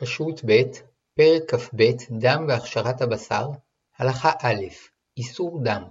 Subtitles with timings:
[0.00, 0.62] כשרות ב'
[1.14, 3.48] פרק כ"ב דם והכשרת הבשר
[3.98, 4.64] הלכה א'
[5.16, 5.82] איסור דם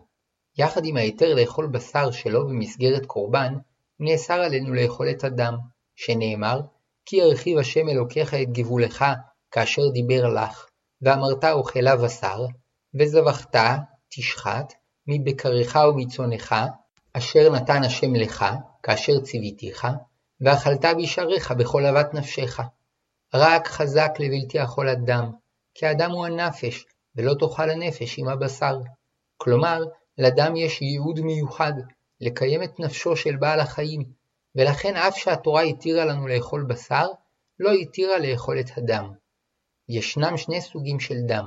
[0.57, 3.53] יחד עם ההיתר לאכול בשר שלא במסגרת קורבן,
[3.99, 5.57] נאסר עלינו לאכול את הדם,
[5.95, 6.61] שנאמר
[7.05, 9.05] כי ירחיב השם אלוקיך את גבולך
[9.51, 10.65] כאשר דיבר לך,
[11.01, 12.45] ואמרת אוכלה בשר,
[12.99, 13.55] וזבחת
[14.09, 14.73] תשחט
[15.07, 16.55] מבקריך ומצונך,
[17.13, 18.45] אשר נתן השם לך,
[18.83, 19.87] כאשר ציוויתיך,
[20.41, 22.59] ואכלת בשעריך בכל אהבת נפשך.
[23.33, 25.31] רק חזק לבלתי אכול הדם,
[25.73, 26.85] כי הדם הוא הנפש,
[27.15, 28.79] ולא תאכל הנפש עם הבשר.
[29.37, 29.83] כלומר,
[30.17, 31.73] לדם יש ייעוד מיוחד,
[32.21, 34.03] לקיים את נפשו של בעל החיים,
[34.55, 37.07] ולכן אף שהתורה התירה לנו לאכול בשר,
[37.59, 39.13] לא התירה לאכול את הדם.
[39.89, 41.45] ישנם שני סוגים של דם,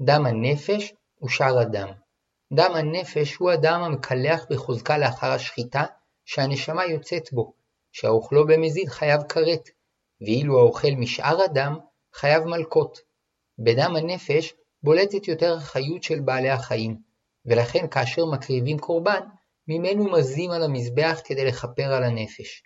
[0.00, 1.88] דם הנפש ושאר הדם.
[2.52, 5.84] דם הנפש הוא הדם המקלח בחוזקה לאחר השחיטה,
[6.24, 7.52] שהנשמה יוצאת בו,
[7.92, 9.68] שהאוכלו במזיד חייב כרת,
[10.20, 11.78] ואילו האוכל משאר הדם,
[12.14, 12.98] חייב מלקות.
[13.58, 16.96] בדם הנפש בולטת יותר החיות של בעלי החיים,
[17.46, 19.20] ולכן כאשר מקריבים קורבן,
[19.68, 22.62] ממנו מזים על המזבח כדי לכפר על הנפש.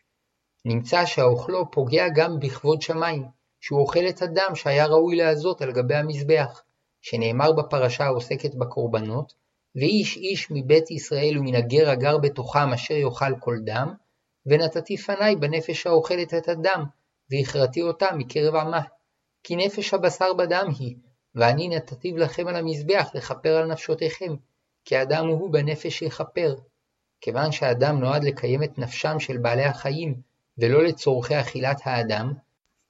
[0.65, 3.25] נמצא שהאוכלו פוגע גם בכבוד שמיים,
[3.61, 6.63] שהוא אוכל את הדם שהיה ראוי להזות על גבי המזבח,
[7.01, 9.33] שנאמר בפרשה העוסקת בקורבנות,
[9.77, 13.95] ואיש איש מבית ישראל ומן הגר הגר בתוכם אשר יאכל כל דם,
[14.47, 16.85] ונתתי פניי בנפש האוכלת את הדם,
[17.31, 18.81] והכרתי אותה מקרב עמה.
[19.43, 20.97] כי נפש הבשר בדם היא,
[21.35, 24.35] ואני נתתיו לכם על המזבח לכפר על נפשותיכם,
[24.85, 26.55] כי הדם הוא בנפש יכפר.
[27.21, 30.15] כיוון שהדם נועד לקיים את נפשם של בעלי החיים,
[30.59, 32.33] ולא לצורכי אכילת האדם,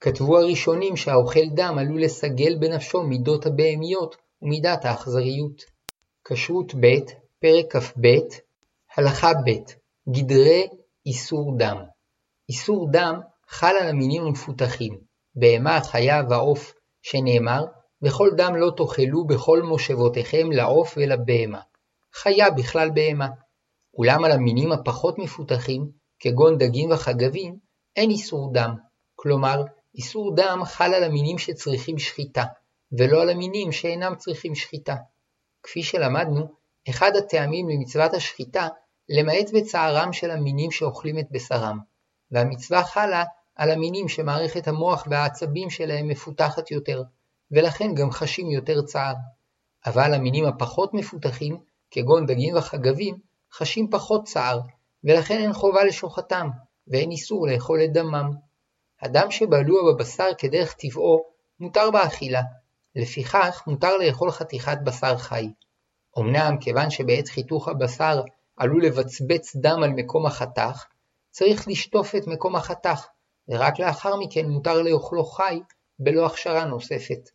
[0.00, 5.64] כתבו הראשונים שהאוכל דם עלול לסגל בנפשו מידות הבהמיות ומידת האכזריות.
[6.24, 6.86] כשרות ב',
[7.38, 8.06] פרק כ"ב,
[8.96, 9.50] הלכה ב',
[10.10, 10.68] גדרי
[11.06, 11.76] איסור דם.
[12.48, 13.20] איסור דם
[13.52, 14.98] חל על המינים המפותחים,
[15.34, 17.64] בהמה, חיה ועוף, שנאמר,
[18.02, 21.60] וכל דם לא תאכלו בכל מושבותיכם לעוף ולבהמה.
[22.14, 23.28] חיה בכלל בהמה.
[23.94, 27.56] אולם על המינים הפחות מפותחים, כגון דגים וחגבים,
[27.96, 28.74] אין איסור דם.
[29.14, 29.62] כלומר,
[29.94, 32.44] איסור דם חל על המינים שצריכים שחיטה,
[32.98, 34.96] ולא על המינים שאינם צריכים שחיטה.
[35.62, 36.46] כפי שלמדנו,
[36.90, 38.68] אחד הטעמים למצוות השחיטה,
[39.08, 41.78] למעט בצערם של המינים שאוכלים את בשרם,
[42.30, 43.24] והמצווה חלה
[43.60, 47.02] על המינים שמערכת המוח והעצבים שלהם מפותחת יותר,
[47.50, 49.14] ולכן גם חשים יותר צער.
[49.86, 51.60] אבל המינים הפחות מפותחים,
[51.90, 53.18] כגון דגים וחגבים,
[53.52, 54.60] חשים פחות צער,
[55.04, 56.48] ולכן אין חובה לשוחטם,
[56.88, 58.30] ואין איסור לאכול את דמם.
[59.02, 61.24] הדם שבלוע בבשר כדרך טבעו,
[61.60, 62.42] מותר באכילה,
[62.96, 65.52] לפיכך מותר לאכול חתיכת בשר חי.
[66.18, 68.22] אמנם כיוון שבעת חיתוך הבשר
[68.56, 70.84] עלול לבצבץ דם על מקום החתך,
[71.30, 73.06] צריך לשטוף את מקום החתך,
[73.48, 75.60] ורק לאחר מכן מותר לאוכלו חי
[75.98, 77.28] בלא הכשרה נוספת.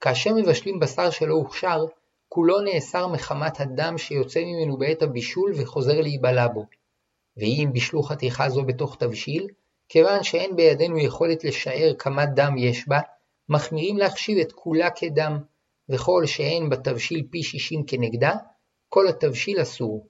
[0.00, 1.84] כאשר מבשלים בשר שלא הוכשר,
[2.28, 6.64] כולו נאסר מחמת הדם שיוצא ממנו בעת הבישול וחוזר להיבלע בו.
[7.36, 9.48] ואם בישלו חתיכה זו בתוך תבשיל,
[9.88, 13.00] כיוון שאין בידינו יכולת לשער כמה דם יש בה,
[13.48, 15.38] מחמירים להחשיב את כולה כדם,
[15.88, 18.32] וכל שאין בתבשיל פי שישים כנגדה,
[18.88, 20.08] כל התבשיל אסור.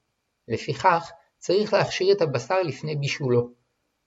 [0.48, 3.63] לפיכך, צריך להכשיר את הבשר לפני בישולו.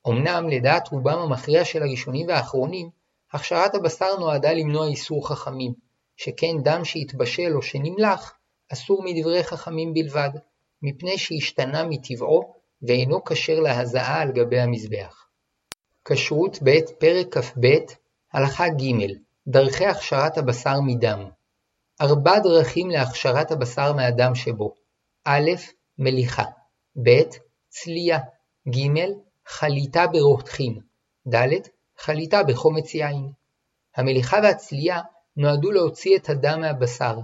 [0.07, 2.89] אמנם לדעת רובם המכריע של הראשונים והאחרונים,
[3.33, 5.73] הכשרת הבשר נועדה למנוע איסור חכמים,
[6.17, 8.33] שכן דם שהתבשל או שנמלח,
[8.73, 10.29] אסור מדברי חכמים בלבד,
[10.81, 15.27] מפני שהשתנה מטבעו ואינו כשר להזעה על גבי המזבח.
[16.05, 17.67] כשרות ב' פרק כ"ב
[18.33, 19.13] הלכה ג'
[19.47, 21.29] דרכי הכשרת הבשר מדם.
[22.01, 24.73] ארבע דרכים להכשרת הבשר מהדם שבו.
[25.25, 25.51] א',
[25.97, 26.43] מליחה.
[27.03, 27.21] ב',
[27.69, 28.19] צלייה.
[28.69, 28.99] ג',
[29.47, 30.79] חליטה ברותחין
[31.33, 31.47] ד',
[31.97, 33.31] חליטה בחומץ יין.
[33.95, 35.01] המליחה והצלייה
[35.37, 37.19] נועדו להוציא את הדם מהבשר.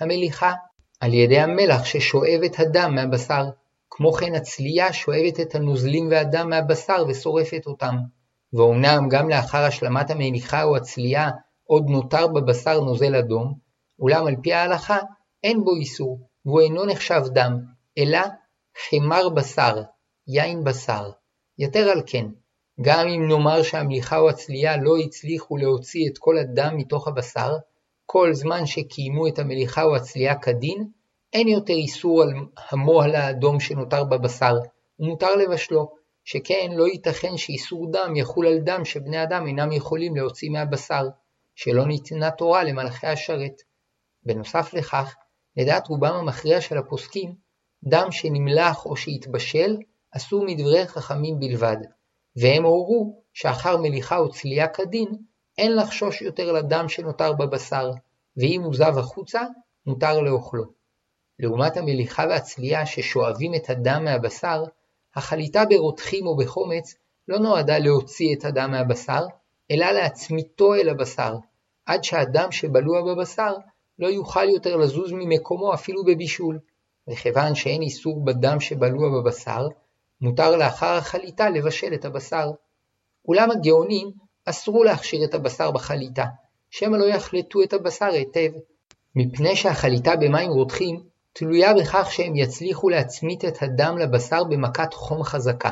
[0.00, 0.52] המליחה
[1.00, 3.50] על ידי המלח ששואב את הדם מהבשר,
[3.90, 7.96] כמו כן הצלייה שואבת את הנוזלים והדם מהבשר ושורפת אותם.
[8.52, 11.30] ואומנם גם לאחר השלמת המליחה או הצלייה
[11.64, 13.54] עוד נותר בבשר נוזל אדום,
[13.98, 14.98] אולם על פי ההלכה
[15.44, 17.58] אין בו איסור, והוא אינו נחשב דם,
[17.98, 18.18] אלא
[18.88, 19.82] חמר בשר,
[20.28, 21.10] יין בשר.
[21.58, 22.26] יתר על כן,
[22.80, 27.56] גם אם נאמר שהמליחה או הצלייה לא הצליחו להוציא את כל הדם מתוך הבשר,
[28.06, 30.88] כל זמן שקיימו את המליחה או הצלייה כדין,
[31.32, 32.28] אין יותר איסור על
[32.70, 34.54] המוהל האדום שנותר בבשר,
[34.98, 35.90] ומותר לבשלו,
[36.24, 41.08] שכן לא ייתכן שאיסור דם יחול על דם שבני אדם אינם יכולים להוציא מהבשר,
[41.54, 43.62] שלא ניתנה תורה למלאכי השרת.
[44.22, 45.14] בנוסף לכך,
[45.56, 47.34] לדעת רובם המכריע של הפוסקים,
[47.84, 49.76] דם שנמלח או שהתבשל
[50.16, 51.76] אסור מדברי חכמים בלבד,
[52.36, 55.08] והם הורו שאחר מליחה או צלייה כדין,
[55.58, 57.90] אין לחשוש יותר לדם שנותר בבשר,
[58.36, 59.42] ואם הוא זב החוצה,
[59.86, 60.64] מותר לאוכלו.
[61.38, 64.64] לעומת המליחה והצלייה ששואבים את הדם מהבשר,
[65.14, 66.94] החליטה ברותחים או בחומץ
[67.28, 69.26] לא נועדה להוציא את הדם מהבשר,
[69.70, 71.36] אלא להצמיתו אל הבשר,
[71.86, 73.54] עד שהדם שבלוע בבשר
[73.98, 76.58] לא יוכל יותר לזוז ממקומו אפילו בבישול.
[77.08, 79.68] וכיוון שאין איסור בדם שבלוע בבשר,
[80.20, 82.50] מותר לאחר החליטה לבשל את הבשר.
[83.28, 84.10] אולם הגאונים
[84.44, 86.24] אסרו להכשיר את הבשר בחליטה,
[86.70, 88.50] שמא לא יחלטו את הבשר היטב,
[89.16, 91.00] מפני שהחליטה במים רותחים
[91.32, 95.70] תלויה בכך שהם יצליחו להצמית את הדם לבשר במכת חום חזקה,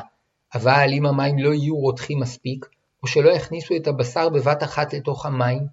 [0.55, 2.65] אבל אם המים לא יהיו רותחים מספיק,
[3.03, 5.67] או שלא יכניסו את הבשר בבת אחת לתוך המים,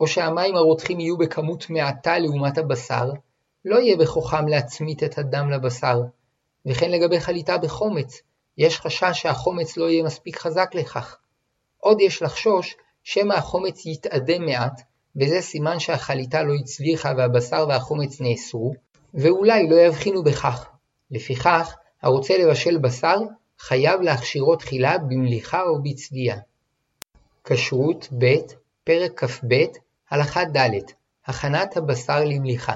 [0.00, 3.10] או שהמים הרותחים יהיו בכמות מעטה לעומת הבשר,
[3.64, 6.00] לא יהיה בכוחם להצמית את הדם לבשר.
[6.66, 8.20] וכן לגבי חליטה בחומץ,
[8.58, 11.16] יש חשש שהחומץ לא יהיה מספיק חזק לכך.
[11.78, 14.80] עוד יש לחשוש שמא החומץ יתאדם מעט,
[15.16, 18.74] וזה סימן שהחליטה לא הצליחה והבשר והחומץ נאסרו,
[19.14, 20.70] ואולי לא יבחינו בכך.
[21.10, 23.16] לפיכך, הרוצה לבשל בשר,
[23.58, 26.38] חייב להכשירו תחילה במליחה או בצביעה.
[27.44, 28.34] כשרות ב'
[28.84, 29.54] פרק כ"ב
[30.10, 30.70] הלכה ד'
[31.26, 32.74] הכנת הבשר למליחה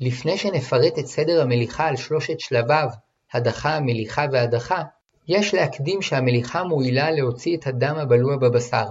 [0.00, 2.88] לפני שנפרט את סדר המליחה על שלושת שלביו,
[3.34, 4.82] הדחה, מליחה והדחה,
[5.28, 8.86] יש להקדים שהמליחה מועילה להוציא את הדם הבלוע בבשר,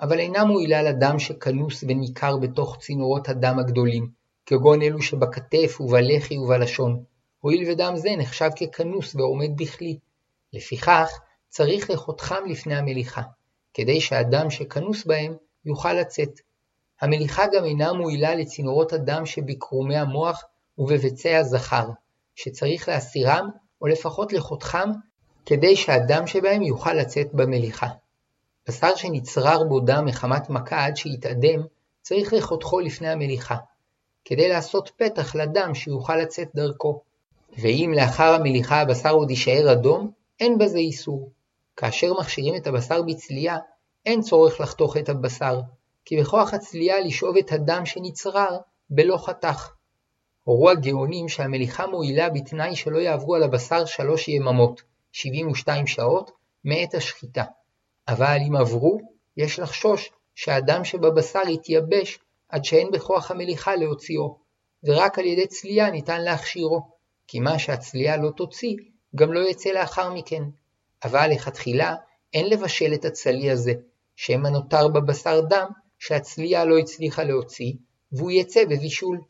[0.00, 4.08] אבל אינה מועילה לדם שכנוס וניכר בתוך צינורות הדם הגדולים,
[4.46, 7.02] כגון אלו שבכתף ובלחי ובלשון,
[7.40, 9.98] הואיל ודם זה נחשב ככנוס ועומד בכלי.
[10.52, 13.22] לפיכך, צריך לחותכם לפני המליחה,
[13.74, 15.34] כדי שהדם שכנוס בהם
[15.64, 16.40] יוכל לצאת.
[17.00, 20.44] המליחה גם אינה מועילה לצינורות הדם שבקרומי המוח
[20.78, 21.88] ובביצי הזכר,
[22.34, 23.48] שצריך להסירם
[23.82, 24.90] או לפחות לחותכם
[25.46, 27.88] כדי שהדם שבהם יוכל לצאת במליחה.
[28.68, 31.62] בשר שנצרר בו דם מחמת מכה עד שיתאדם,
[32.02, 33.56] צריך לחותכו לפני המליחה,
[34.24, 37.00] כדי לעשות פתח לדם שיוכל לצאת דרכו.
[37.58, 41.30] ואם לאחר המליחה הבשר עוד יישאר אדום, אין בזה איסור.
[41.76, 43.58] כאשר מכשירים את הבשר בצלייה,
[44.06, 45.60] אין צורך לחתוך את הבשר,
[46.04, 48.58] כי בכוח הצלייה לשאוב את הדם שנצרר
[48.90, 49.72] בלא חתך.
[50.44, 56.30] הורו הגאונים שהמליחה מועילה בתנאי שלא יעברו על הבשר שלוש יממות, 72 שעות,
[56.64, 57.44] מעת השחיטה.
[58.08, 59.00] אבל אם עברו,
[59.36, 62.18] יש לחשוש שהדם שבבשר יתייבש
[62.48, 64.38] עד שאין בכוח המליחה להוציאו,
[64.84, 66.80] ורק על ידי צלייה ניתן להכשירו,
[67.28, 68.76] כי מה שהצלייה לא תוציא,
[69.16, 70.42] גם לא יצא לאחר מכן.
[71.04, 71.94] אבל לכתחילה
[72.34, 73.72] אין לבשל את הצלי הזה,
[74.16, 75.68] שמא נותר בבשר דם
[75.98, 77.72] שהצלייה לא הצליחה להוציא,
[78.12, 79.20] והוא יצא בבישול.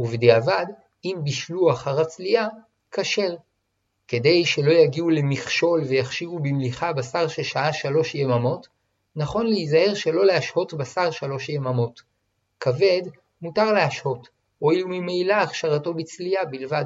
[0.00, 0.66] ובדיעבד,
[1.04, 2.48] אם בישלו אחר הצלייה,
[2.90, 3.34] כשר.
[4.08, 8.68] כדי שלא יגיעו למכשול ויכשירו במליחה בשר ששהה שלוש יממות,
[9.16, 12.02] נכון להיזהר שלא להשהות בשר שלוש יממות.
[12.60, 13.02] כבד
[13.42, 16.84] מותר להשהות, הואיל ממילא הכשרתו בצלייה בלבד.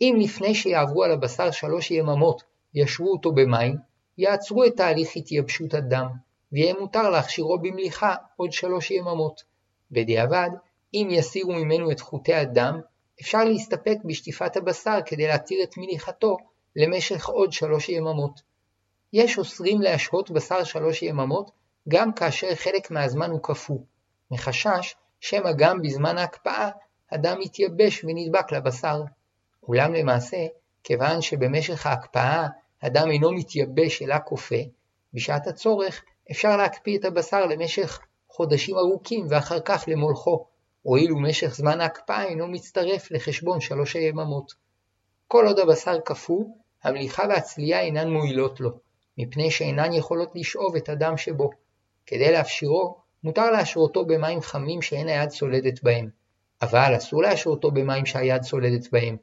[0.00, 2.42] אם לפני שיעברו על הבשר שלוש יממות
[2.74, 3.76] ישרו אותו במים,
[4.18, 6.08] יעצרו את תהליך התייבשות הדם,
[6.52, 9.42] ויהיה מותר להכשירו במליחה עוד שלוש יממות.
[9.90, 10.50] בדיעבד,
[10.94, 12.80] אם יסירו ממנו את חוטי הדם,
[13.20, 16.36] אפשר להסתפק בשטיפת הבשר כדי להתיר את מליחתו
[16.76, 18.40] למשך עוד שלוש יממות.
[19.12, 21.50] יש אוסרים להשהות בשר שלוש יממות
[21.88, 23.78] גם כאשר חלק מהזמן הוא קפוא,
[24.30, 26.70] מחשש שמא גם בזמן ההקפאה
[27.10, 29.02] הדם יתייבש ונדבק לבשר.
[29.62, 30.46] אולם למעשה,
[30.84, 32.46] כיוון שבמשך ההקפאה
[32.82, 34.56] הדם אינו מתייבש אלא כופה,
[35.14, 40.46] בשעת הצורך אפשר להקפיא את הבשר למשך חודשים ארוכים ואחר כך למולכו,
[40.82, 44.54] הואיל ומשך זמן ההקפאה אינו מצטרף לחשבון שלוש היממות.
[45.28, 46.44] כל עוד הבשר קפוא,
[46.82, 48.70] המליחה והצלייה אינן מועילות לו,
[49.18, 51.50] מפני שאינן יכולות לשאוב את הדם שבו.
[52.06, 56.08] כדי להפשירו, מותר להשרותו במים חמים שאין היד סולדת בהם,
[56.62, 59.16] אבל אסור להשרותו במים שהיד סולדת בהם,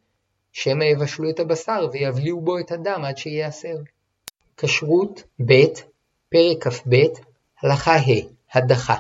[0.51, 3.77] שמא יבשלו את הבשר ויבליעו בו את הדם עד שייאסר.
[4.57, 5.63] כשרות ב'
[6.29, 6.95] פרק כ"ב
[7.61, 8.95] הלכה ה' הדחה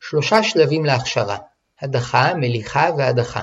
[0.00, 1.36] שלושה שלבים להכשרה
[1.82, 3.42] הדחה, מליחה והדחה.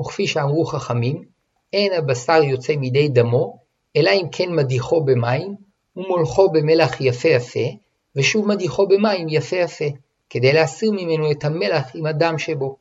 [0.00, 1.24] וכפי שאמרו חכמים,
[1.72, 3.58] אין הבשר יוצא מידי דמו,
[3.96, 5.54] אלא אם כן מדיחו במים,
[5.96, 7.68] ומולכו במלח יפה יפה,
[8.16, 9.84] ושוב מדיחו במים יפה יפה,
[10.30, 12.76] כדי להסיר ממנו את המלח עם הדם שבו.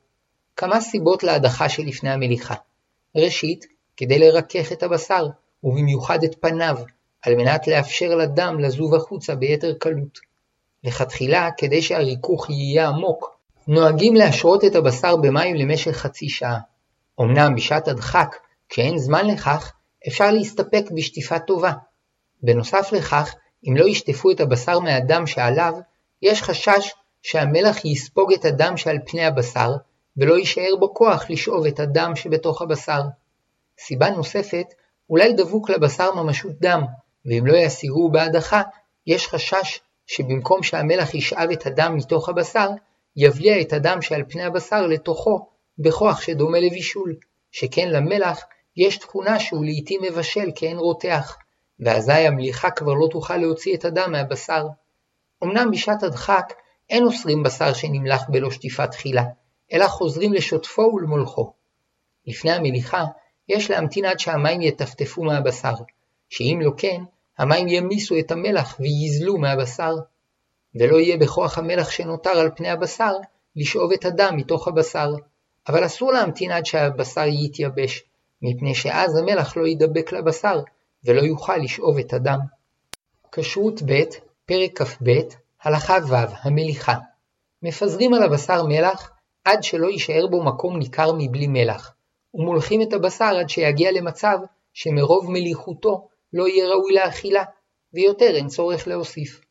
[0.55, 2.55] כמה סיבות להדחה שלפני המליחה.
[3.15, 3.65] ראשית,
[3.97, 5.27] כדי לרכך את הבשר,
[5.63, 6.77] ובמיוחד את פניו,
[7.21, 10.19] על מנת לאפשר לדם לזוב החוצה ביתר קלות.
[10.83, 13.34] לכתחילה, כדי שהריכוך יהיה עמוק,
[13.67, 16.59] נוהגים להשרות את הבשר במים למשך חצי שעה.
[17.21, 18.35] אמנם בשעת הדחק,
[18.69, 19.73] כשאין זמן לכך,
[20.07, 21.71] אפשר להסתפק בשטיפה טובה.
[22.43, 23.35] בנוסף לכך,
[23.69, 25.73] אם לא ישטפו את הבשר מהדם שעליו,
[26.21, 26.91] יש חשש
[27.23, 29.71] שהמלח יספוג את הדם שעל פני הבשר,
[30.17, 33.01] ולא יישאר בו כוח לשאוב את הדם שבתוך הבשר.
[33.79, 34.65] סיבה נוספת,
[35.09, 36.83] אולי דבוק לבשר ממשות דם,
[37.25, 38.61] ואם לא יסירו בהדחה,
[39.07, 42.69] יש חשש שבמקום שהמלח ישאב את הדם מתוך הבשר,
[43.15, 47.15] יבליע את הדם שעל פני הבשר לתוכו, בכוח שדומה לבישול,
[47.51, 48.43] שכן למלח
[48.77, 51.37] יש תכונה שהוא לעתים מבשל כאין רותח,
[51.79, 54.67] ואזי המליחה כבר לא תוכל להוציא את הדם מהבשר.
[55.43, 56.53] אמנם בשעת הדחק
[56.89, 59.23] אין אוסרים בשר שנמלח בלא שטיפה תחילה,
[59.73, 61.53] אלא חוזרים לשוטפו ולמולכו.
[62.27, 63.05] לפני המליחה
[63.49, 65.73] יש להמתין עד שהמים יטפטפו מהבשר,
[66.29, 67.01] שאם לא כן,
[67.37, 69.93] המים ימיסו את המלח ויזלו מהבשר,
[70.75, 73.13] ולא יהיה בכוח המלח שנותר על פני הבשר
[73.55, 75.13] לשאוב את הדם מתוך הבשר,
[75.67, 78.03] אבל אסור להמתין עד שהבשר יתייבש,
[78.41, 80.61] מפני שאז המלח לא יידבק לבשר,
[81.03, 82.39] ולא יוכל לשאוב את הדם.
[83.31, 84.03] כשרות ב',
[84.45, 85.11] פרק כ"ב,
[85.63, 86.95] הלכה ו', המליחה.
[87.63, 89.11] מפזרים על הבשר מלח
[89.45, 91.93] עד שלא יישאר בו מקום ניכר מבלי מלח,
[92.33, 94.37] ומולכים את הבשר עד שיגיע למצב
[94.73, 97.43] שמרוב מליחותו לא יהיה ראוי לאכילה,
[97.93, 99.44] ויותר אין צורך להוסיף.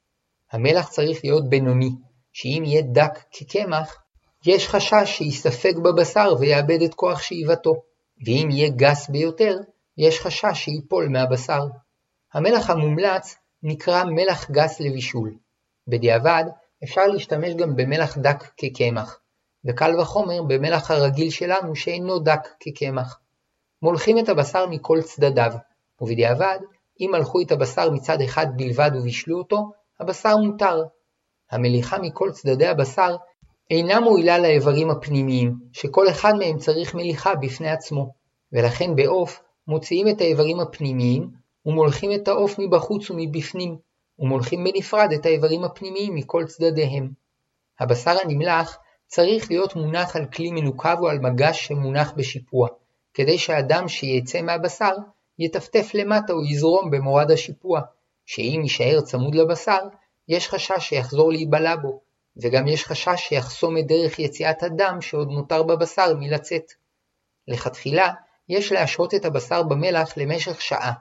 [0.53, 1.91] המלח צריך להיות בינוני,
[2.33, 4.03] שאם יהיה דק כקמח,
[4.47, 7.75] יש חשש שיספק בבשר ויאבד את כוח שאיבתו,
[8.27, 9.57] ואם יהיה גס ביותר,
[9.99, 11.61] יש חשש שיפול מהבשר.
[12.35, 15.35] המלח המומלץ נקרא מלח גס לבישול.
[15.89, 16.45] בדיעבד,
[16.85, 19.21] אפשר להשתמש גם במלח דק כקמח,
[19.65, 23.21] וקל וחומר במלח הרגיל שלנו שאינו דק כקמח.
[23.83, 25.53] מולכים את הבשר מכל צדדיו,
[26.01, 26.59] ובדיעבד,
[27.01, 29.71] אם מלכו את הבשר מצד אחד בלבד ובישלו אותו,
[30.01, 30.83] הבשר מותר.
[31.51, 33.17] המליחה מכל צדדי הבשר
[33.71, 38.13] אינה מועילה לאיברים הפנימיים, שכל אחד מהם צריך מליחה בפני עצמו,
[38.53, 41.31] ולכן בעוף מוציאים את האיברים הפנימיים
[41.67, 43.77] ומולכים את העוף מבחוץ ומבפנים,
[44.19, 47.11] ומולכים בנפרד את האיברים הפנימיים מכל צדדיהם.
[47.81, 52.69] הבשר הנמלח צריך להיות מונח על כלי מנוקב או על מגש שמונח בשיפוע,
[53.15, 54.95] כדי שהדם שיצא מהבשר
[55.39, 57.81] יטפטף למטה או יזרום במורד השיפוע,
[58.26, 59.81] שאם יישאר צמוד לבשר,
[60.28, 62.00] יש חשש שיחזור להיבלע בו,
[62.43, 66.73] וגם יש חשש שיחסום את דרך יציאת הדם שעוד נותר בבשר מלצאת.
[67.49, 68.12] לכתחילה,
[68.49, 70.93] יש להשהות את הבשר במלח למשך שעה,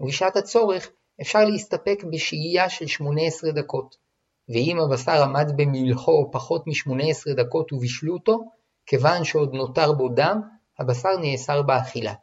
[0.00, 3.96] ובשעת הצורך אפשר להסתפק בשהייה של 18 דקות.
[4.48, 8.38] ואם הבשר עמד במלחו פחות מ-18 דקות ובישלו אותו,
[8.86, 10.40] כיוון שעוד נותר בו דם,
[10.78, 12.14] הבשר נאסר באכילה.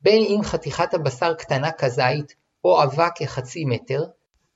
[0.00, 2.34] בין אם חתיכת הבשר קטנה כזית,
[2.68, 4.04] או עבה כחצי מטר,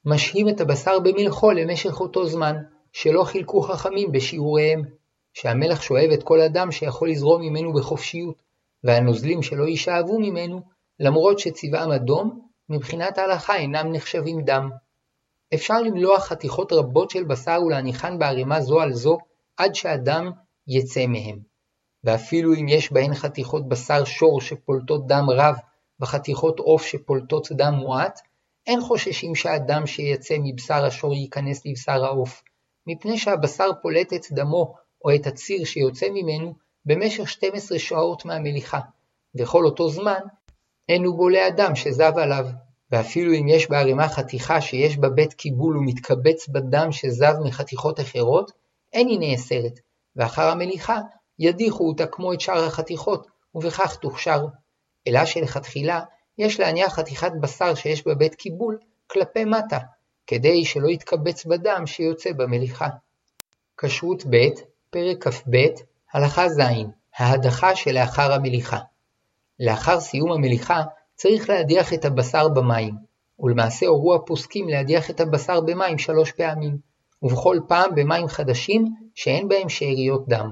[0.05, 2.57] משהים את הבשר במלחו למשך אותו זמן,
[2.93, 4.83] שלא חילקו חכמים בשיעוריהם,
[5.35, 8.43] שהמלח שואב את כל הדם שיכול לזרום ממנו בחופשיות,
[8.85, 10.61] והנוזלים שלא יישאבו ממנו,
[11.01, 14.71] למרות שצבעם אדום, מבחינת ההלכה אינם נחשבים דם.
[15.55, 19.19] אפשר למלוח חתיכות רבות של בשר ולהניחן בערימה זו על זו
[19.57, 20.31] עד שהדם
[20.69, 21.39] יצא מהם.
[22.05, 25.55] ואפילו אם יש בהן חתיכות בשר שור שפולטות דם רב
[26.03, 28.21] וחתיכות עוף שפולטות דם מועט,
[28.67, 32.43] אין חוששים שהדם שיצא מבשר השור ייכנס לבשר העוף,
[32.87, 36.55] מפני שהבשר פולט את דמו או את הציר שיוצא ממנו
[36.85, 38.81] במשך 12 שעות מהמליחה,
[39.35, 40.21] וכל אותו זמן
[40.89, 42.47] אין הוא בולע דם שזב עליו,
[42.91, 48.53] ואפילו אם יש בערימה חתיכה שיש בה בית קיבול ומתקבץ בדם שזב מחתיכות אחרות,
[48.93, 49.79] אין היא נאסרת,
[50.17, 50.99] ואחר המליחה
[51.39, 54.47] ידיחו אותה כמו את שאר החתיכות, ובכך תוכשר.
[55.07, 56.01] אלא שלכתחילה
[56.39, 59.79] יש להניח חתיכת בשר שיש בה בית קיבול כלפי מטה,
[60.27, 62.89] כדי שלא יתקבץ בדם שיוצא במליחה.
[63.77, 64.37] כשרות ב',
[64.91, 65.57] פרק כ"ב,
[66.13, 66.61] הלכה ז',
[67.17, 68.79] ההדחה שלאחר המליחה.
[69.61, 70.83] לאחר סיום המליחה
[71.15, 72.95] צריך להדיח את הבשר במים,
[73.39, 76.77] ולמעשה הורו הפוסקים להדיח את הבשר במים שלוש פעמים,
[77.23, 80.51] ובכל פעם במים חדשים שאין בהם שאריות דם.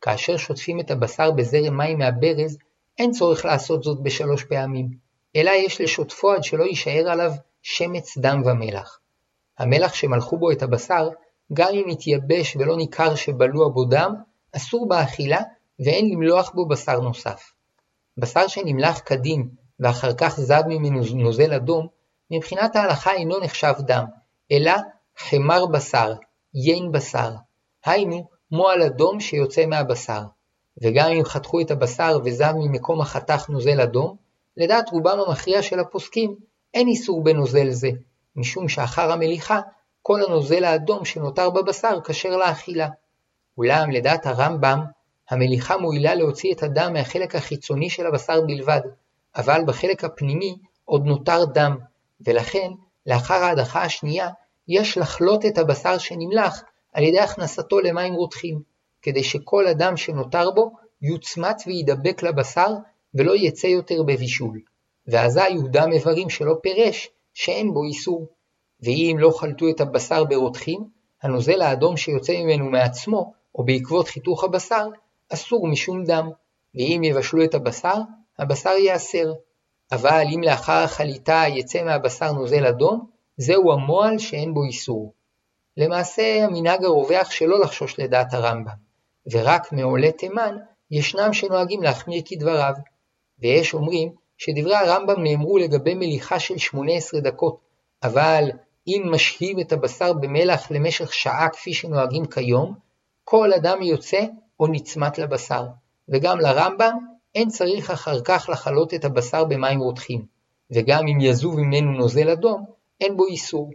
[0.00, 2.58] כאשר שוטפים את הבשר בזרם מים מהברז,
[2.98, 4.88] אין צורך לעשות זאת בשלוש פעמים,
[5.36, 7.32] אלא יש לשוטפו עד שלא יישאר עליו
[7.62, 8.98] שמץ דם ומלח.
[9.58, 11.08] המלח שמלכו בו את הבשר,
[11.52, 14.14] גם אם יתייבש ולא ניכר שבלוע בו דם,
[14.56, 15.40] אסור באכילה
[15.84, 17.52] ואין למלוח בו בשר נוסף.
[18.18, 19.48] בשר שנמלח כדין
[19.80, 21.86] ואחר כך זב ממנו נוזל אדום,
[22.30, 24.04] מבחינת ההלכה אינו נחשב דם,
[24.52, 24.72] אלא
[25.16, 26.12] חמר בשר,
[26.54, 27.30] יין בשר,
[27.84, 30.20] היינו מועל אדום שיוצא מהבשר.
[30.82, 34.16] וגם אם חתכו את הבשר וזב ממקום החתך נוזל אדום,
[34.56, 36.36] לדעת רובם המכריע של הפוסקים
[36.74, 37.90] אין איסור בנוזל זה,
[38.36, 39.60] משום שאחר המליחה
[40.02, 42.88] כל הנוזל האדום שנותר בבשר כשר לאכילה.
[43.58, 44.84] אולם לדעת הרמב"ם,
[45.30, 48.80] המליחה מועילה להוציא את הדם מהחלק החיצוני של הבשר בלבד,
[49.36, 51.76] אבל בחלק הפנימי עוד נותר דם,
[52.26, 52.70] ולכן,
[53.06, 54.28] לאחר ההדחה השנייה,
[54.68, 56.62] יש לחלוט את הבשר שנמלח
[56.92, 58.62] על ידי הכנסתו למים רותחים,
[59.02, 62.68] כדי שכל הדם שנותר בו יוצמט וידבק לבשר
[63.14, 64.60] ולא יצא יותר בבישול.
[65.06, 68.26] ואזי הוא דם איברים שלא פירש, שאין בו איסור.
[68.80, 70.84] ואם לא חלטו את הבשר ברותחים,
[71.22, 74.86] הנוזל האדום שיוצא ממנו מעצמו, או בעקבות חיתוך הבשר,
[75.32, 76.30] אסור משום דם.
[76.74, 77.96] ואם יבשלו את הבשר,
[78.38, 79.32] הבשר ייאסר.
[79.92, 83.06] אבל אם לאחר החליטה יצא מהבשר נוזל אדום,
[83.36, 85.12] זהו המועל שאין בו איסור.
[85.76, 88.72] למעשה המנהג הרווח שלא לחשוש לדעת הרמב"ם,
[89.32, 90.56] ורק מעולי תימן
[90.90, 92.74] ישנם שנוהגים להחמיר כדבריו,
[93.38, 97.60] ויש אומרים שדברי הרמב"ם נאמרו לגבי מליחה של 18 דקות,
[98.02, 98.50] אבל
[98.86, 102.74] אם משהים את הבשר במלח למשך שעה כפי שנוהגים כיום,
[103.24, 104.24] כל אדם יוצא
[104.60, 105.66] או נצמט לבשר,
[106.08, 106.98] וגם לרמב"ם
[107.34, 110.26] אין צריך אחר כך לחלות את הבשר במים רותחים,
[110.72, 112.64] וגם אם יזוב ממנו נוזל אדום,
[113.00, 113.70] אין בו איסור.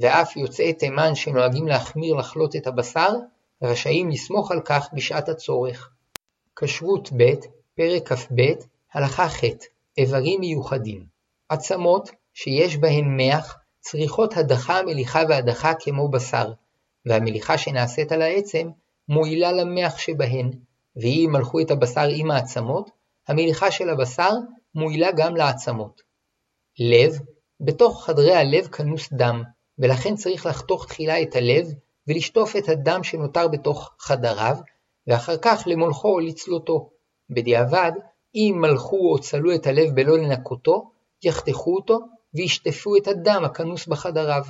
[0.00, 3.10] ואף יוצאי תימן שנוהגים להחמיר לחלות את הבשר,
[3.62, 5.90] רשאים לסמוך על כך בשעת הצורך.
[6.56, 7.34] כשרות ב',
[7.74, 8.40] פרק כ"ב,
[8.92, 9.44] הלכה ח'
[9.98, 11.06] איברים מיוחדים.
[11.48, 16.52] עצמות שיש בהן מח צריכות הדחה, מליחה והדחה כמו בשר,
[17.06, 18.70] והמליחה שנעשית על העצם
[19.08, 20.50] מועילה למח שבהן,
[20.96, 22.90] ואם מלכו את הבשר עם העצמות,
[23.28, 24.30] המליחה של הבשר
[24.74, 26.02] מועילה גם לעצמות.
[26.78, 27.18] לב,
[27.60, 29.42] בתוך חדרי הלב כנוס דם,
[29.78, 31.72] ולכן צריך לחתוך תחילה את הלב
[32.08, 34.56] ולשטוף את הדם שנותר בתוך חדריו,
[35.06, 36.90] ואחר כך למולכו או לצלותו.
[37.30, 37.92] בדיעבד,
[38.34, 40.90] אם מלכו או צלו את הלב בלא לנקותו,
[41.22, 41.98] יחתכו אותו
[42.34, 44.42] וישטפו את הדם הכנוס בחדריו.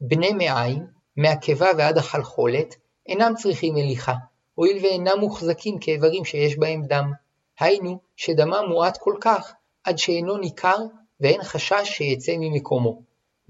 [0.00, 0.86] בני מעיים,
[1.16, 2.74] מהקיבה ועד החלחולת,
[3.06, 4.14] אינם צריכים מליחה,
[4.54, 7.12] הואיל ואינם מוחזקים כאיברים שיש בהם דם.
[7.60, 9.52] היינו שדמם מועט כל כך,
[9.84, 10.76] עד שאינו ניכר
[11.20, 13.02] ואין חשש שיצא ממקומו.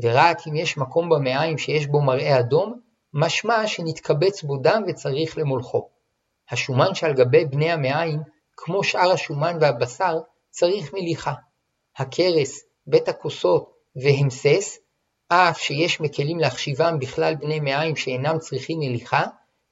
[0.03, 2.81] ורק אם יש מקום במעיים שיש בו מראה אדום,
[3.17, 5.89] משמע שנתקבץ בו דם וצריך למולכו.
[6.51, 8.21] השומן שעל גבי בני המעיים,
[8.57, 10.19] כמו שאר השומן והבשר,
[10.51, 11.33] צריך מליחה.
[11.97, 14.79] הכרס, בית הכוסות והמסס,
[15.29, 19.25] אף שיש מקלים להחשיבם בכלל בני מעיים שאינם צריכים מליחה,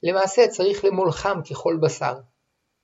[0.03, 2.15] למעשה צריך למולכם ככל בשר.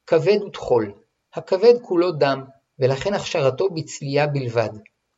[0.08, 0.94] כבד וטחול,
[1.34, 2.44] הכבד כולו דם,
[2.80, 4.70] ולכן הכשרתו בצלייה בלבד.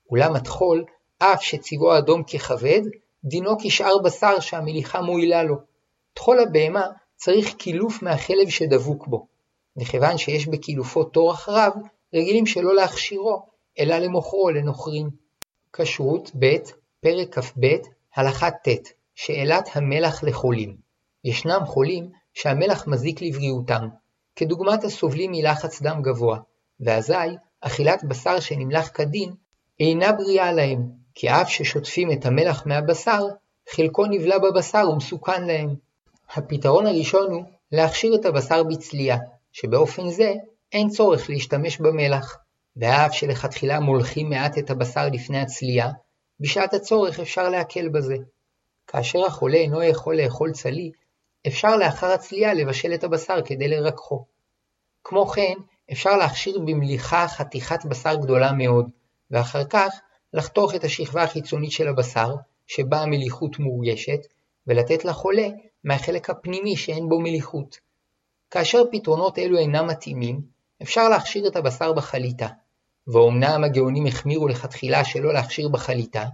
[0.10, 0.86] אולם הטחול,
[1.20, 2.82] אף שצבעו אדום ככבד,
[3.24, 5.56] דינו כשאר בשר שהמליחה מועילה לו.
[6.14, 9.28] טחול הבהמה צריך קילוף מהחלב שדבוק בו,
[9.78, 11.74] וכיוון שיש בקילופו טורח רב,
[12.14, 13.46] רגילים שלא להכשירו,
[13.80, 15.10] אלא למוכרו לנוכרים.
[15.74, 16.56] כשרות ב'
[17.02, 17.66] פרק כ"ב
[18.16, 18.68] הלכה ט'
[19.16, 20.78] שאלת המלח לחולים.
[21.24, 23.88] ישנם חולים שהמלח מזיק לבריאותם,
[24.36, 26.40] כדוגמת הסובלים מלחץ דם גבוה,
[26.80, 27.14] ואזי
[27.62, 29.34] אכילת בשר שנמלח כדין
[29.80, 33.28] אינה בריאה להם, כי אף ששוטפים את המלח מהבשר,
[33.70, 35.76] חלקו נבלע בבשר ומסוכן להם.
[36.36, 39.18] הפתרון הראשון הוא להכשיר את הבשר בצלייה,
[39.52, 40.34] שבאופן זה
[40.72, 42.38] אין צורך להשתמש במלח,
[42.78, 45.90] ואף שלכתחילה מולכים מעט את הבשר לפני הצלייה,
[46.40, 48.16] בשעת הצורך אפשר להקל בזה.
[48.88, 50.92] כאשר החולה אינו יכול לאכול צלי,
[51.48, 54.26] אפשר לאחר הצלייה לבשל את הבשר כדי לרככו.
[55.04, 55.54] כמו כן,
[55.92, 58.90] אפשר להכשיר במליחה חתיכת בשר גדולה מאוד,
[59.32, 60.00] ואחר כך
[60.34, 62.36] לחתוך את השכבה החיצונית של הבשר,
[62.68, 64.20] שבה המליחות מורגשת,
[64.68, 65.48] ולתת לחולה
[65.84, 67.78] מהחלק הפנימי שאין בו מליחות.
[68.52, 70.42] כאשר פתרונות אלו אינם מתאימים,
[70.82, 72.48] אפשר להכשיר את הבשר בחליטה.
[73.08, 76.26] ואומנם הגאונים החמירו לכתחילה שלא להכשיר בחליטה,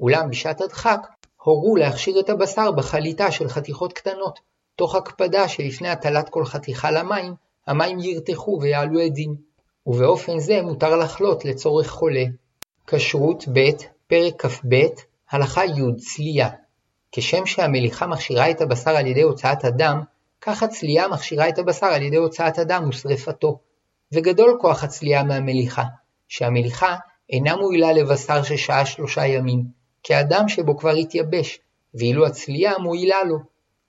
[0.00, 1.06] אולם בשעת הדחק
[1.42, 4.38] הורו להכשיר את הבשר בחליטה של חתיכות קטנות,
[4.76, 7.34] תוך הקפדה שלפני הטלת כל חתיכה למים,
[7.66, 9.34] המים ירתחו ויעלו עדים,
[9.86, 12.24] ובאופן זה מותר לחלות לצורך חולה.
[12.86, 13.70] כשרות ב'
[14.06, 14.74] פרק כ"ב
[15.30, 16.48] הלכה י' צלייה
[17.12, 20.02] כשם שהמליחה מכשירה את הבשר על ידי הוצאת הדם,
[20.40, 23.58] כך הצלייה מכשירה את הבשר על ידי הוצאת הדם ושרפתו.
[24.12, 25.82] וגדול כוח הצלייה מהמליחה,
[26.28, 26.96] שהמליחה
[27.30, 29.64] אינה מועילה לבשר ששהה שלושה ימים,
[30.02, 31.58] כי הדם שבו כבר התייבש,
[31.94, 33.38] ואילו הצלייה מועילה לו.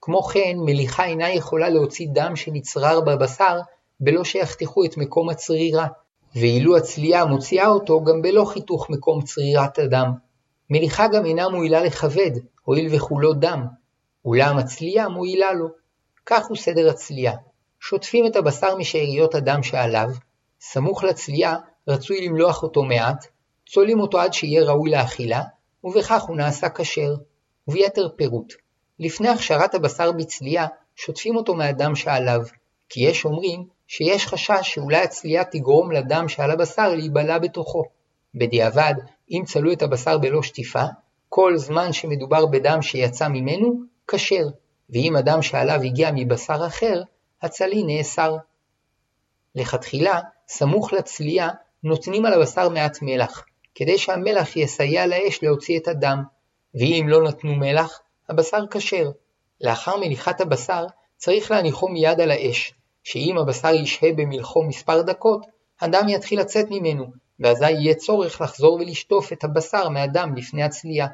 [0.00, 3.60] כמו כן, מליחה אינה יכולה להוציא דם שנצרר בבשר,
[4.00, 5.86] בלא שיחתכו את מקום הצרירה,
[6.34, 10.12] ואילו הצלייה מוציאה אותו גם בלא חיתוך מקום צרירת הדם.
[10.70, 12.30] מליחה גם אינה מועילה לכבד,
[12.62, 13.66] הואיל וכולו דם,
[14.24, 15.68] אולם הצלייה מועילה לו.
[16.26, 17.32] כך הוא סדר הצלייה.
[17.80, 20.10] שוטפים את הבשר משאריות הדם שעליו,
[20.60, 21.56] סמוך לצלייה
[21.88, 23.26] רצוי למלוח אותו מעט,
[23.68, 25.42] צולים אותו עד שיהיה ראוי לאכילה,
[25.84, 27.14] ובכך הוא נעשה כשר.
[27.68, 28.52] וביתר פירוט,
[28.98, 30.66] לפני הכשרת הבשר בצלייה,
[30.96, 32.40] שוטפים אותו מהדם שעליו,
[32.88, 37.84] כי יש אומרים שיש חשש שאולי הצלייה תגרום לדם שעל הבשר להיבלע בתוכו.
[38.34, 38.94] בדיעבד,
[39.30, 40.84] אם צלו את הבשר בלא שטיפה,
[41.28, 44.46] כל זמן שמדובר בדם שיצא ממנו, כשר,
[44.90, 47.02] ואם הדם שעליו הגיע מבשר אחר,
[47.42, 48.36] הצלי נאסר.
[49.54, 51.48] לכתחילה, סמוך לצלייה,
[51.82, 53.44] נותנים על הבשר מעט מלח,
[53.74, 56.22] כדי שהמלח יסייע לאש להוציא את הדם,
[56.74, 59.10] ואם לא נתנו מלח, הבשר כשר.
[59.60, 65.46] לאחר מליחת הבשר, צריך להניחו מיד על האש, שאם הבשר ישהה במלחו מספר דקות,
[65.80, 67.06] הדם יתחיל לצאת ממנו,
[67.40, 71.06] ואזי יהיה צורך לחזור ולשטוף את הבשר מהדם לפני הצלייה.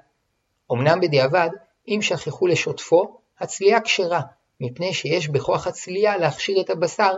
[0.72, 1.48] אמנם בדיעבד,
[1.88, 4.20] אם שכחו לשוטפו, הצלייה כשרה,
[4.60, 7.12] מפני שיש בכוח הצלייה להכשיר את הבשר,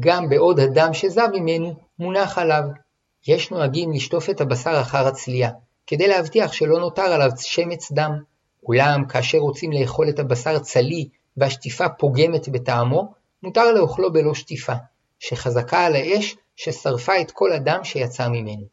[0.00, 2.62] גם בעוד הדם שזב ממנו מונח עליו.
[3.28, 5.50] יש נוהגים לשטוף את הבשר אחר הצלייה,
[5.86, 8.22] כדי להבטיח שלא נותר עליו שמץ דם.
[8.68, 14.72] אולם כאשר רוצים לאכול את הבשר צלי והשטיפה פוגמת בטעמו, מותר לאוכלו בלא שטיפה,
[15.18, 18.64] שחזקה על האש ששרפה את כל הדם שיצא ממנו.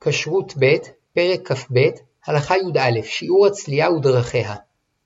[0.00, 0.76] כשרות ב',
[1.12, 1.78] פרק כ"ב,
[2.26, 4.54] הלכה י"א, שיעור הצלייה ודרכיה.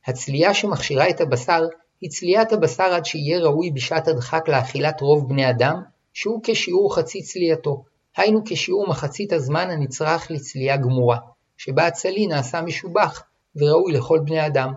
[0.06, 1.62] הצלייה שמכשירה את הבשר
[2.00, 7.22] היא צליית הבשר עד שיהיה ראוי בשעת הדחק לאכילת רוב בני אדם, שהוא כשיעור חצי
[7.22, 7.84] צלייתו,
[8.16, 11.18] היינו כשיעור מחצית הזמן הנצרך לצלייה גמורה,
[11.56, 13.22] שבה הצלי נעשה משובח
[13.56, 14.72] וראוי לכל בני אדם.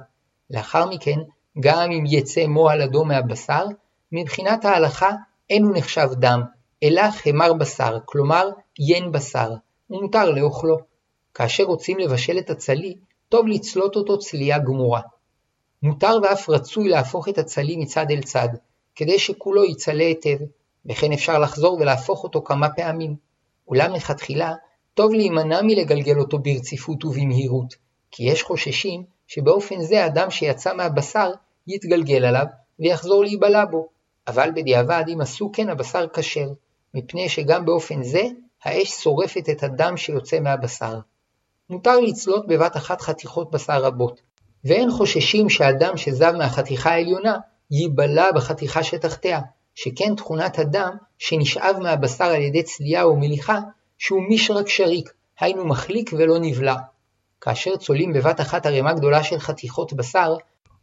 [0.50, 1.20] לאחר מכן,
[1.60, 3.66] גם אם יצא מועל אדום מהבשר,
[4.12, 5.12] מבחינת ההלכה
[5.50, 6.42] אין הוא נחשב דם,
[6.84, 9.54] אלא חמר בשר, כלומר ין בשר,
[9.90, 10.78] ומותר לאוכלו.
[11.34, 12.98] כאשר רוצים לבשל את הצלי,
[13.30, 15.02] טוב לצלות אותו צלייה גמורה.
[15.84, 18.50] מותר ואף רצוי להפוך את הצלי מצד אל צד,
[18.96, 20.38] כדי שכולו יצלה היטב,
[20.86, 23.16] וכן אפשר לחזור ולהפוך אותו כמה פעמים.
[23.68, 24.54] אולם לכתחילה,
[24.94, 27.76] טוב להימנע מלגלגל אותו ברציפות ובמהירות,
[28.12, 31.32] כי יש חוששים שבאופן זה הדם שיצא מהבשר
[31.68, 32.46] יתגלגל עליו
[32.80, 33.90] ויחזור להיבלע בו,
[34.28, 36.48] אבל בדיעבד אם עשו כן הבשר כשר,
[36.94, 38.24] מפני שגם באופן זה
[38.64, 41.00] האש שורפת את הדם שיוצא מהבשר.
[41.70, 44.22] מותר לצלות בבת אחת חתיכות בשר רבות,
[44.66, 47.38] ואין חוששים שהדם שזב מהחתיכה העליונה
[47.72, 49.40] ייבלע בחתיכה שתחתיה,
[49.76, 53.60] שכן תכונת הדם שנשאב מהבשר על ידי צלייה או מליחה,
[53.98, 56.76] שהוא מישרק שריק, היינו מחליק ולא נבלע.
[57.42, 60.36] כאשר צולים בבת אחת ערימה גדולה של חתיכות בשר,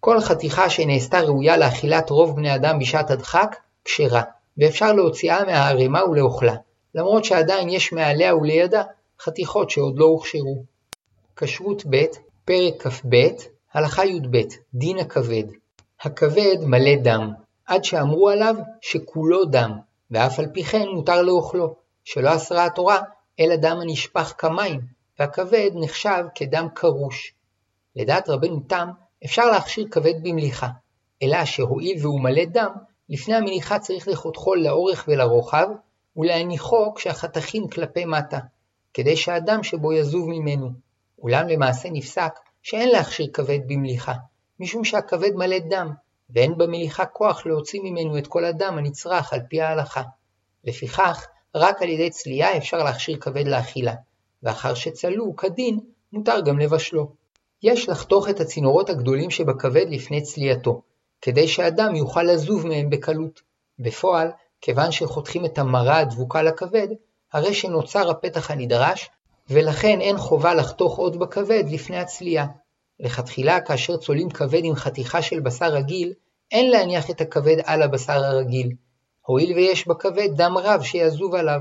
[0.04, 4.22] כל חתיכה שנעשתה ראויה לאכילת רוב בני אדם בשעת הדחק, כשרה,
[4.58, 6.54] ואפשר להוציאה מהערימה ולאוכלה,
[6.94, 8.82] למרות שעדיין יש מעליה ולידה
[9.20, 10.64] חתיכות שעוד לא הוכשרו.
[11.36, 12.04] כשרות ב',
[12.44, 13.14] פרק כ"ב,
[13.74, 14.42] הלכה י"ב,
[14.74, 15.44] דין הכבד.
[16.00, 17.30] הכבד מלא דם,
[17.66, 19.72] עד שאמרו עליו שכולו דם,
[20.10, 23.00] ואף על פי כן מותר לאוכלו, שלא אסרה התורה,
[23.40, 24.80] אלא דם הנשפך כמים,
[25.18, 27.34] והכבד נחשב כדם קרוש.
[27.96, 28.88] לדעת רבנו תם,
[29.24, 30.68] אפשר להכשיר כבד במליחה,
[31.22, 32.70] אלא שהואיל והוא מלא דם,
[33.08, 35.68] לפני המליחה צריך לחותכו לאורך ולרוחב,
[36.16, 38.38] ולהניחו כשהחתכים כלפי מטה,
[38.94, 40.70] כדי שהדם שבו יזוב ממנו.
[41.18, 42.32] אולם למעשה נפסק
[42.62, 44.12] שאין להכשיר כבד במליחה,
[44.60, 45.90] משום שהכבד מלא דם,
[46.30, 50.02] ואין במליחה כוח להוציא ממנו את כל הדם הנצרך על פי ההלכה.
[50.64, 53.94] לפיכך, רק על ידי צלייה אפשר להכשיר כבד לאכילה,
[54.42, 55.80] ואחר שצלו כדין,
[56.12, 57.23] מותר גם לבשלו.
[57.64, 60.82] יש לחתוך את הצינורות הגדולים שבכבד לפני צלייתו,
[61.22, 63.42] כדי שהדם יוכל לזוב מהם בקלות.
[63.78, 66.88] בפועל, כיוון שחותכים את המרה הדבוקה לכבד,
[67.32, 69.10] הרי שנוצר הפתח הנדרש,
[69.50, 72.46] ולכן אין חובה לחתוך עוד בכבד לפני הצלייה.
[73.00, 76.12] לכתחילה, כאשר צולים כבד עם חתיכה של בשר רגיל,
[76.52, 78.72] אין להניח את הכבד על הבשר הרגיל,
[79.26, 81.60] הואיל ויש בכבד דם רב שיזוב עליו.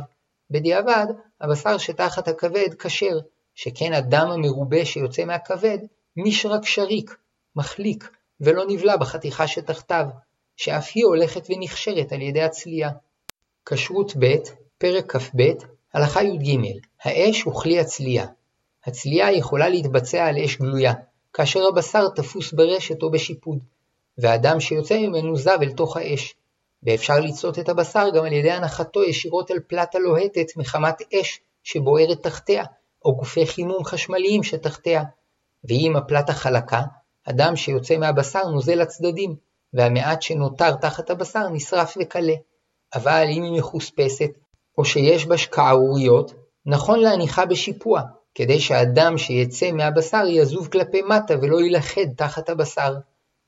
[0.50, 1.06] בדיעבד,
[1.42, 3.20] הבשר שתחת הכבד כשר,
[3.56, 5.78] שכן הדם המרובה שיוצא מהכבד
[6.18, 7.16] מישרק שריק,
[7.56, 8.10] מחליק,
[8.42, 10.06] ולא נבלע בחתיכה שתחתיו,
[10.58, 12.90] שאף היא הולכת ונכשרת על ידי הצלייה.
[13.66, 14.36] כשרות ב',
[14.78, 15.42] פרק כ"ב,
[15.94, 16.60] הלכה י"ג,
[17.04, 18.26] האש הוא כלי הצלייה.
[18.86, 20.94] הצלייה יכולה להתבצע על אש גלויה,
[21.34, 23.60] כאשר הבשר תפוס ברשת או בשיפוד,
[24.18, 26.36] והדם שיוצא ממנו זב אל תוך האש.
[26.84, 32.24] ואפשר לצלות את הבשר גם על ידי הנחתו ישירות אל פלטה לוהטת מחמת אש שבוערת
[32.24, 32.64] תחתיה,
[33.06, 35.04] או גופי חימום חשמליים שתחתיה.
[35.64, 36.82] ואם הפלטה חלקה,
[37.28, 39.36] הדם שיוצא מהבשר נוזל לצדדים,
[39.74, 42.34] והמעט שנותר תחת הבשר נשרף וקלה.
[42.96, 44.32] אבל אם היא מחוספסת,
[44.78, 46.34] או שיש בה שקערוריות,
[46.66, 48.02] נכון להניחה בשיפוע,
[48.36, 52.96] כדי שהדם שיצא מהבשר יזוב כלפי מטה ולא יילכד תחת הבשר.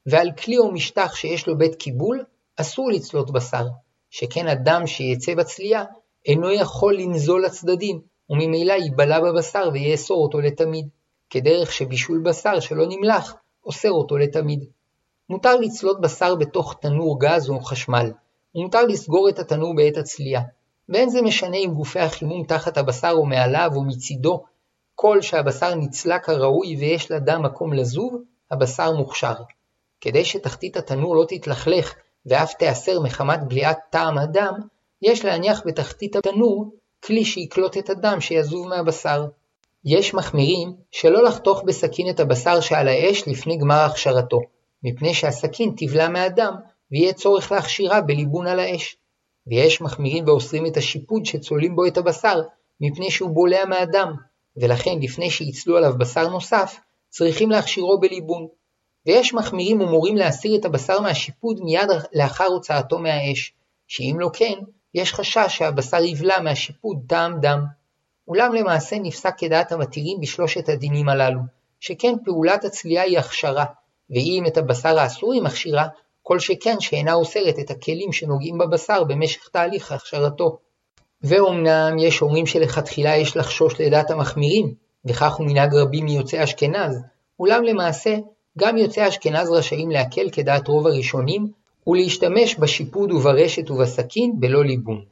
[0.05, 2.23] ועל כלי או משטח שיש לו בית קיבול,
[2.55, 3.67] אסור לצלות בשר,
[4.09, 5.83] שכן הדם שיצא בצלייה
[6.25, 10.87] אינו יכול לנזול לצדדים, וממילא ייבלע בבשר ויאסור אותו לתמיד,
[11.29, 13.35] כדרך שבישול בשר שלא נמלח
[13.65, 14.65] אוסר אותו לתמיד.
[15.29, 18.11] מותר לצלות בשר בתוך תנור גז או חשמל,
[18.55, 20.41] ומותר לסגור את התנור בעת הצלייה,
[20.89, 24.43] ואין זה משנה אם גופי החימום תחת הבשר או מעליו או מצידו,
[24.95, 29.33] כל שהבשר נצלה כראוי ויש לדם מקום לזוב, הבשר מוכשר.
[30.01, 31.93] כדי שתחתית התנור לא תתלכלך
[32.25, 34.53] ואף תיאסר מחמת בליעת טעם הדם,
[35.01, 36.71] יש להניח בתחתית התנור
[37.05, 39.25] כלי שיקלוט את הדם שיזוב מהבשר.
[39.85, 44.39] יש מחמירים שלא לחתוך בסכין את הבשר שעל האש לפני גמר הכשרתו,
[44.83, 46.53] מפני שהסכין תבלע מהדם
[46.91, 48.95] ויהיה צורך להכשירה בליבון על האש.
[49.47, 52.41] ויש מחמירים ואוסרים את השיפוד שצולעים בו את הבשר,
[52.81, 54.13] מפני שהוא בולע מהדם,
[54.57, 58.47] ולכן לפני שיצלו עליו בשר נוסף, צריכים להכשירו בליבון.
[59.05, 63.53] ויש מחמירים ומורים להסיר את הבשר מהשיפוד מיד לאחר הוצאתו מהאש,
[63.87, 64.53] שאם לא כן,
[64.95, 67.65] יש חשש שהבשר יבלע מהשיפוד טעם דם.
[68.27, 71.39] אולם למעשה נפסק כדעת המתירים בשלושת הדינים הללו,
[71.79, 73.65] שכן פעולת הצליעה היא הכשרה,
[74.09, 75.87] ואם את הבשר האסור היא מכשירה,
[76.21, 80.57] כל שכן שאינה אוסרת את הכלים שנוגעים בבשר במשך תהליך הכשרתו.
[81.21, 84.73] ואומנם יש אומרים שלכתחילה יש לחשוש לדעת המחמירים,
[85.05, 87.01] וכך הוא מנהג רבים מיוצאי אשכנז,
[87.39, 88.15] אולם למעשה
[88.57, 91.51] גם יוצאי אשכנז רשאים להקל כדעת רוב הראשונים,
[91.87, 95.05] ולהשתמש בשיפוד וברשת ובסכין בלא ליבון.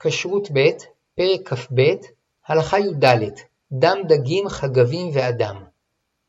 [0.00, 0.68] כשרות ב',
[1.14, 1.80] פרק כ"ב,
[2.46, 3.04] הלכה י"ד
[3.72, 5.64] דם דגים, חגבים ואדם.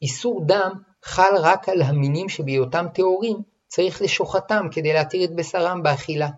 [0.02, 0.72] איסור דם
[1.04, 6.30] חל רק על המינים שבהיותם טהורים צריך לשוחטם כדי להתיר את בשרם באכילה,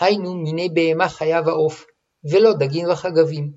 [0.00, 1.86] היינו מיני בהמה חיה ועוף,
[2.30, 3.52] ולא דגים וחגבים.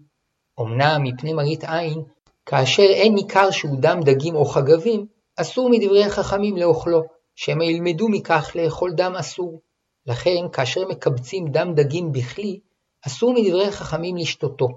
[0.60, 2.04] אמנם מפני מראית עין,
[2.45, 7.04] כאשר אין ניכר שהוא דם דגים או חגבים, אסור מדברי חכמים לאוכלו,
[7.36, 9.62] שמא ילמדו מכך לאכול דם אסור.
[10.08, 12.60] לכן, כאשר מקבצים דם דגים בכלי,
[13.08, 14.67] אסור מדברי חכמים לשתותו,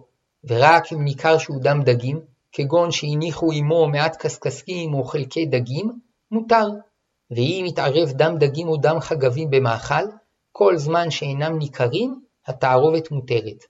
[0.45, 2.21] ורק אם ניכר שהוא דם דגים,
[2.53, 5.93] כגון שהניחו עמו מעט קשקשים או חלקי דגים,
[6.31, 6.67] מותר.
[7.31, 10.05] ואם יתערב דם דגים או דם חגבים במאכל,
[10.53, 13.65] כל זמן שאינם ניכרים, התערובת מותרת.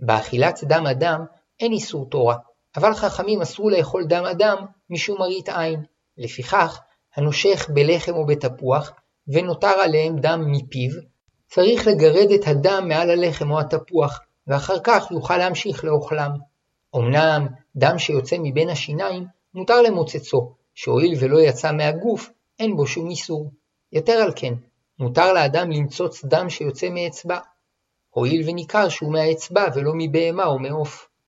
[0.00, 1.24] באכילת דם אדם
[1.60, 2.36] אין איסור תורה,
[2.76, 4.56] אבל חכמים אסרו לאכול דם אדם
[4.90, 5.84] משום מראית עין.
[6.18, 6.80] לפיכך,
[7.16, 8.92] הנושך בלחם או בתפוח,
[9.28, 10.90] ונותר עליהם דם מפיו,
[11.48, 16.30] צריך לגרד את הדם מעל הלחם או התפוח, ואחר כך יוכל להמשיך לאוכלם.
[16.96, 17.46] אמנם
[17.76, 23.50] דם שיוצא מבין השיניים מותר למוצצו, שהואיל ולא יצא מהגוף, אין בו שום איסור.
[23.92, 24.54] יתר על כן,
[24.98, 27.38] מותר לאדם למצוץ דם שיוצא מאצבע,
[28.10, 31.08] הואיל וניכר שהוא מהאצבע ולא מבהמה או מעוף.